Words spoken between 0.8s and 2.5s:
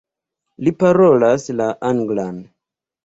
parolas la anglan.